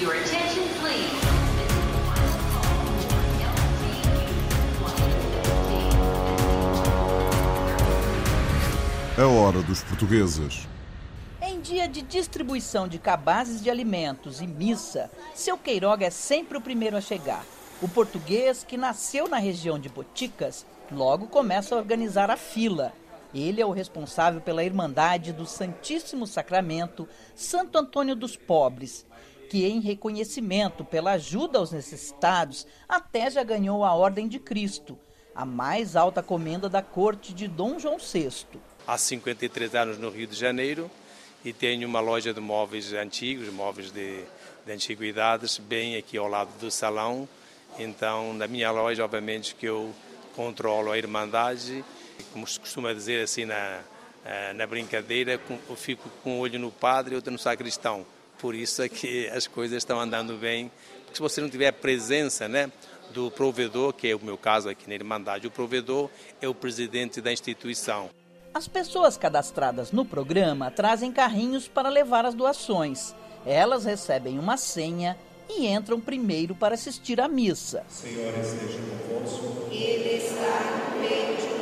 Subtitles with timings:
[0.00, 1.08] Your attention, please.
[9.16, 10.66] A hora dos portugueses.
[11.40, 16.60] Em dia de distribuição de cabazes de alimentos e missa, seu Queiroga é sempre o
[16.60, 17.44] primeiro a chegar.
[17.80, 22.92] O português, que nasceu na região de Boticas, logo começa a organizar a fila.
[23.32, 29.06] Ele é o responsável pela Irmandade do Santíssimo Sacramento Santo Antônio dos Pobres,
[29.48, 34.98] que, em reconhecimento pela ajuda aos necessitados, até já ganhou a Ordem de Cristo,
[35.34, 38.30] a mais alta comenda da corte de Dom João VI
[38.86, 40.90] há 53 anos no Rio de Janeiro
[41.44, 44.22] e tenho uma loja de móveis antigos, móveis de,
[44.64, 47.28] de antiguidades, bem aqui ao lado do salão.
[47.78, 49.92] Então, na minha loja, obviamente, que eu
[50.34, 51.84] controlo a Irmandade,
[52.32, 53.80] como se costuma dizer assim na,
[54.24, 58.06] eh, na brincadeira, eu fico com um olho no padre e outro no sacristão.
[58.38, 60.70] Por isso é que as coisas estão andando bem.
[61.04, 62.70] Porque se você não tiver presença né,
[63.12, 67.20] do provedor, que é o meu caso aqui na Irmandade, o provedor é o presidente
[67.20, 68.10] da instituição.
[68.52, 73.14] As pessoas cadastradas no programa trazem carrinhos para levar as doações.
[73.44, 75.16] Elas recebem uma senha
[75.48, 77.84] e entram primeiro para assistir à missa.
[77.88, 79.68] Senhor esteja convosco.
[79.70, 81.53] Ele está no meio de.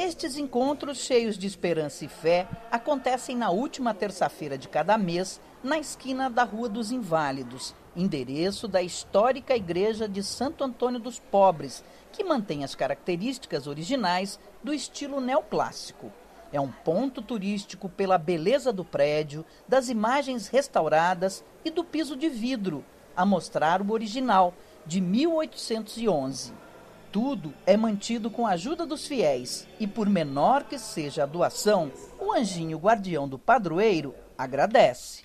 [0.00, 5.76] Estes encontros cheios de esperança e fé acontecem na última terça-feira de cada mês, na
[5.76, 11.82] esquina da Rua dos Inválidos, endereço da histórica Igreja de Santo Antônio dos Pobres,
[12.12, 16.12] que mantém as características originais do estilo neoclássico.
[16.52, 22.28] É um ponto turístico pela beleza do prédio, das imagens restauradas e do piso de
[22.28, 22.84] vidro,
[23.16, 24.54] a mostrar o original,
[24.86, 26.67] de 1811.
[27.10, 31.90] Tudo é mantido com a ajuda dos fiéis e, por menor que seja a doação,
[32.20, 35.22] o anjinho guardião do padroeiro agradece.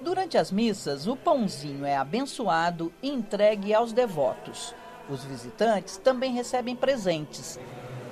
[0.00, 4.72] Durante as missas, o pãozinho é abençoado e entregue aos devotos.
[5.08, 7.58] Os visitantes também recebem presentes.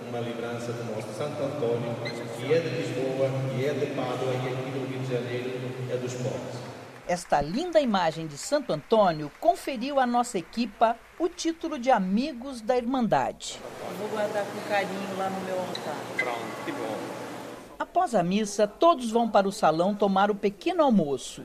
[0.08, 1.94] Uma lembrança do nosso Santo Antônio,
[2.36, 5.50] que é de Lisboa, que é de Pádua e aqui do Rio de Janeiro
[5.92, 6.73] é dos pobres.
[7.06, 12.78] Esta linda imagem de Santo Antônio conferiu à nossa equipa o título de Amigos da
[12.78, 13.60] Irmandade.
[13.98, 15.96] Vou guardar com carinho lá no meu altar.
[16.16, 16.96] Pronto, que bom.
[17.78, 21.44] Após a missa, todos vão para o salão tomar o pequeno almoço.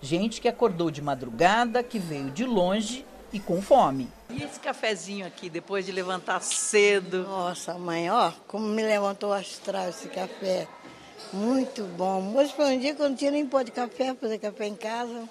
[0.00, 4.08] Gente que acordou de madrugada, que veio de longe e com fome.
[4.30, 7.24] E esse cafezinho aqui, depois de levantar cedo?
[7.24, 10.68] Nossa, mãe, ó, como me levantou astral esse café.
[11.32, 12.34] Muito bom.
[12.36, 14.74] Hoje foi um dia que eu não tinha nem pó de café, fazer café em
[14.74, 15.28] casa.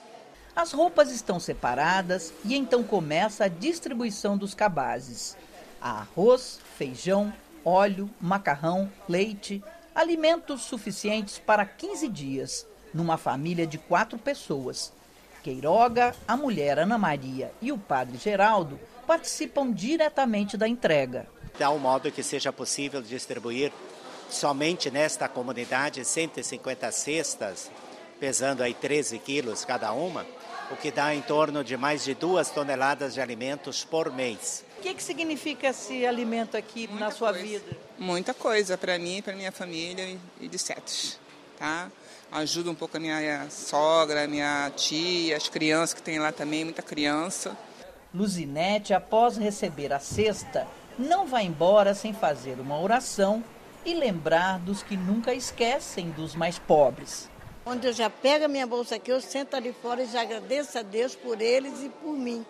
[0.55, 5.37] As roupas estão separadas e então começa a distribuição dos cabazes.
[5.81, 7.33] Há arroz, feijão,
[7.63, 9.63] óleo, macarrão, leite,
[9.93, 14.91] alimentos suficientes para 15 dias numa família de quatro pessoas.
[15.43, 21.27] Queiroga, a mulher Ana Maria e o padre Geraldo participam diretamente da entrega.
[21.43, 23.71] De tal modo que seja possível distribuir
[24.29, 27.71] somente nesta comunidade 150 cestas,
[28.19, 30.25] pesando aí 13 quilos cada uma,
[30.71, 34.63] o que dá em torno de mais de duas toneladas de alimentos por mês.
[34.77, 37.45] O que, que significa esse alimento aqui Muita na sua coisa.
[37.45, 37.77] vida?
[37.97, 41.19] Muita coisa para mim, para minha família e de setos,
[41.57, 41.91] tá?
[42.31, 46.63] Ajuda um pouco a minha sogra, a minha tia, as crianças que tem lá também,
[46.63, 47.57] muita criança.
[48.13, 53.43] Luzinete, após receber a cesta, não vai embora sem fazer uma oração
[53.85, 57.29] e lembrar dos que nunca esquecem dos mais pobres.
[57.65, 60.77] Onde eu já pego a minha bolsa aqui, eu sento ali fora e já agradeço
[60.77, 62.45] a Deus por eles e por mim.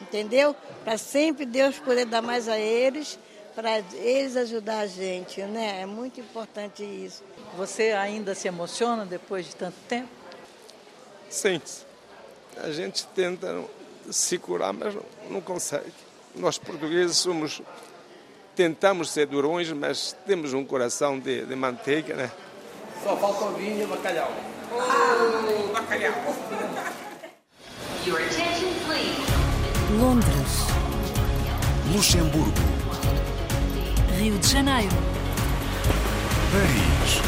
[0.00, 0.54] Entendeu?
[0.84, 3.18] Para sempre Deus poder dar mais a eles,
[3.54, 5.80] para eles ajudar a gente, né?
[5.82, 7.22] É muito importante isso.
[7.56, 10.08] Você ainda se emociona depois de tanto tempo?
[11.28, 11.60] Sim,
[12.56, 13.62] a gente tenta
[14.10, 15.92] se curar, mas não, não consegue.
[16.34, 17.60] Nós portugueses somos,
[18.60, 22.30] tentamos ser durões, mas temos um coração de, de manteiga, né?
[23.02, 24.30] Só falta o vinho e o bacalhau.
[24.70, 26.12] Oh, bacalhau!
[28.06, 29.16] Your attention, please.
[29.98, 30.66] Londres,
[31.94, 32.52] Luxemburgo.
[34.18, 34.94] Rio de Janeiro,
[36.52, 37.22] Paris.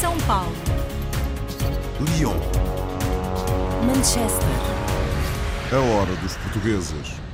[0.00, 0.54] São Paulo,
[2.16, 2.38] Lyon.
[3.84, 4.48] Manchester,
[5.70, 7.27] A hora dos portugueses.